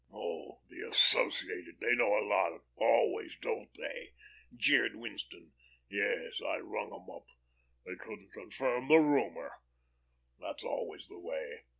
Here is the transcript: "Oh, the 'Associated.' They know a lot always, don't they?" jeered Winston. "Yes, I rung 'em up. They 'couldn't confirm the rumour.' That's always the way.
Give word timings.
"Oh, 0.11 0.61
the 0.67 0.79
'Associated.' 0.89 1.79
They 1.79 1.93
know 1.93 2.17
a 2.17 2.25
lot 2.25 2.59
always, 2.75 3.35
don't 3.39 3.71
they?" 3.75 4.13
jeered 4.57 4.95
Winston. 4.95 5.51
"Yes, 5.89 6.41
I 6.41 6.57
rung 6.57 6.87
'em 6.91 7.07
up. 7.15 7.27
They 7.85 7.93
'couldn't 7.93 8.33
confirm 8.33 8.87
the 8.87 8.97
rumour.' 8.97 9.59
That's 10.39 10.63
always 10.63 11.05
the 11.07 11.19
way. 11.19 11.65